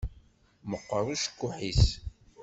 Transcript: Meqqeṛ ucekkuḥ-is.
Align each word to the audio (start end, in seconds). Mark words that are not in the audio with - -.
Meqqeṛ 0.69 1.05
ucekkuḥ-is. 1.13 1.85